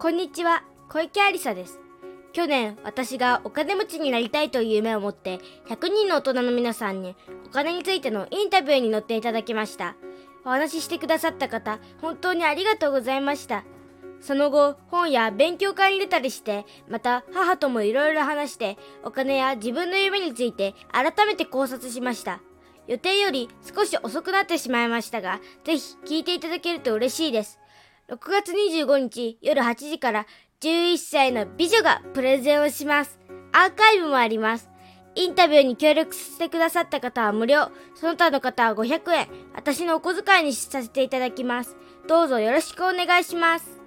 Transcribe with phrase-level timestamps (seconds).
[0.00, 1.80] こんにちは、小池ありさです。
[2.32, 7.16] 去年、私がお金持ちになりたいという夢を持って、100人の大人の皆さんに
[7.46, 9.96] お金についてのインタビューに乗っていただきました。
[10.44, 13.64] お話ししてくださった方、本当にありがとうございました。
[14.20, 22.40] その後、本や勉強会に出たりして、また母ともいろいろ話して、お金や自分の夢について改めて考察しました。
[22.86, 27.58] 予定より少し遅くなってしまいましたが、ぜひ聞いていただけると嬉しいです。
[28.10, 30.26] 6月25日夜8時から
[30.62, 33.20] 11歳の美女がプレゼンをします。
[33.52, 34.70] アーカイブもあります。
[35.14, 41.76] インタビューに協力してくださった方は無料、その他の方は500円、私のお小遣いにさせていただきます。
[42.06, 43.77] どうぞよろしくお願いします。